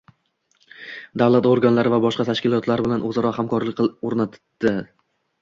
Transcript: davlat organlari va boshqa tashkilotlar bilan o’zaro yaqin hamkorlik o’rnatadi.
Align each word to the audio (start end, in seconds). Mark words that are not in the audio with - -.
davlat 1.21 1.47
organlari 1.49 1.91
va 1.95 1.99
boshqa 2.07 2.25
tashkilotlar 2.31 2.83
bilan 2.87 3.05
o’zaro 3.11 3.31
yaqin 3.33 3.43
hamkorlik 3.45 3.85
o’rnatadi. 4.11 4.75